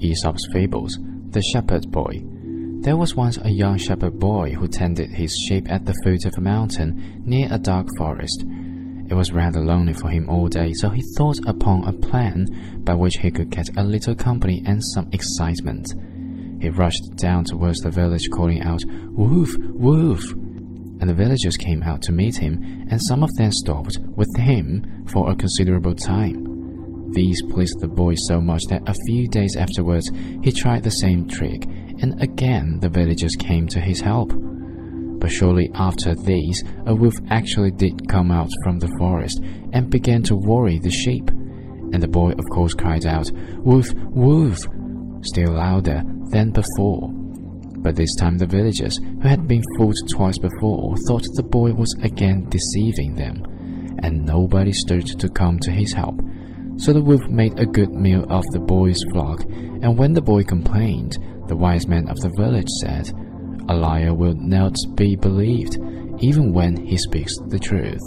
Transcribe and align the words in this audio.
Aesop's 0.00 0.46
Fables, 0.52 0.98
The 1.30 1.42
Shepherd 1.42 1.90
Boy. 1.90 2.22
There 2.80 2.96
was 2.96 3.16
once 3.16 3.38
a 3.38 3.48
young 3.48 3.78
shepherd 3.78 4.18
boy 4.18 4.52
who 4.52 4.68
tended 4.68 5.10
his 5.10 5.34
sheep 5.48 5.70
at 5.70 5.86
the 5.86 5.94
foot 6.04 6.26
of 6.26 6.34
a 6.36 6.40
mountain 6.42 7.22
near 7.24 7.48
a 7.50 7.58
dark 7.58 7.88
forest. 7.96 8.44
It 9.08 9.14
was 9.14 9.32
rather 9.32 9.60
lonely 9.60 9.94
for 9.94 10.08
him 10.08 10.28
all 10.28 10.48
day, 10.48 10.72
so 10.74 10.90
he 10.90 11.02
thought 11.16 11.38
upon 11.46 11.88
a 11.88 11.92
plan 11.92 12.82
by 12.84 12.94
which 12.94 13.16
he 13.16 13.30
could 13.30 13.48
get 13.48 13.74
a 13.78 13.82
little 13.82 14.14
company 14.14 14.62
and 14.66 14.84
some 14.84 15.08
excitement. 15.12 15.94
He 16.60 16.68
rushed 16.68 17.16
down 17.16 17.44
towards 17.44 17.80
the 17.80 17.90
village, 17.90 18.28
calling 18.30 18.62
out, 18.62 18.82
Woof! 19.12 19.56
Woof! 19.58 20.32
And 21.00 21.08
the 21.08 21.14
villagers 21.14 21.56
came 21.56 21.82
out 21.82 22.02
to 22.02 22.12
meet 22.12 22.36
him, 22.36 22.86
and 22.90 23.00
some 23.02 23.22
of 23.22 23.34
them 23.34 23.52
stopped 23.52 23.98
with 24.14 24.34
him 24.36 25.04
for 25.06 25.30
a 25.30 25.36
considerable 25.36 25.94
time. 25.94 26.53
These 27.14 27.42
pleased 27.42 27.78
the 27.78 27.86
boy 27.86 28.14
so 28.16 28.40
much 28.40 28.62
that 28.70 28.88
a 28.88 28.94
few 29.06 29.28
days 29.28 29.54
afterwards 29.56 30.10
he 30.42 30.50
tried 30.50 30.82
the 30.82 30.90
same 30.90 31.28
trick, 31.28 31.64
and 32.00 32.20
again 32.20 32.80
the 32.80 32.88
villagers 32.88 33.36
came 33.36 33.68
to 33.68 33.80
his 33.80 34.00
help. 34.00 34.32
But 34.34 35.30
shortly 35.30 35.70
after 35.74 36.16
these, 36.16 36.62
a 36.86 36.94
wolf 36.94 37.14
actually 37.30 37.70
did 37.70 38.08
come 38.08 38.32
out 38.32 38.50
from 38.64 38.80
the 38.80 38.92
forest 38.98 39.40
and 39.72 39.88
began 39.88 40.22
to 40.24 40.34
worry 40.34 40.80
the 40.80 40.90
sheep. 40.90 41.30
And 41.30 42.02
the 42.02 42.08
boy, 42.08 42.32
of 42.32 42.44
course, 42.52 42.74
cried 42.74 43.06
out, 43.06 43.30
Wolf, 43.58 43.94
wolf! 43.94 44.66
still 45.22 45.52
louder 45.52 46.02
than 46.30 46.50
before. 46.50 47.10
But 47.78 47.96
this 47.96 48.14
time 48.16 48.38
the 48.38 48.46
villagers, 48.46 48.98
who 48.98 49.28
had 49.28 49.46
been 49.46 49.62
fooled 49.76 49.96
twice 50.10 50.38
before, 50.38 50.96
thought 51.06 51.26
the 51.34 51.42
boy 51.42 51.72
was 51.72 51.94
again 52.02 52.48
deceiving 52.48 53.14
them, 53.14 53.42
and 54.02 54.26
nobody 54.26 54.72
stirred 54.72 55.06
to 55.06 55.28
come 55.28 55.58
to 55.60 55.70
his 55.70 55.92
help. 55.92 56.20
So 56.76 56.92
the 56.92 57.02
wolf 57.02 57.26
made 57.28 57.58
a 57.58 57.66
good 57.66 57.90
meal 57.90 58.26
of 58.28 58.44
the 58.52 58.58
boy's 58.58 59.02
flock, 59.12 59.42
and 59.44 59.96
when 59.96 60.12
the 60.12 60.22
boy 60.22 60.42
complained, 60.42 61.16
the 61.46 61.56
wise 61.56 61.86
man 61.86 62.08
of 62.08 62.16
the 62.18 62.32
village 62.36 62.68
said, 62.80 63.10
A 63.68 63.74
liar 63.74 64.12
will 64.12 64.34
not 64.34 64.74
be 64.94 65.14
believed, 65.14 65.78
even 66.18 66.52
when 66.52 66.76
he 66.76 66.96
speaks 66.96 67.32
the 67.48 67.58
truth. 67.58 68.02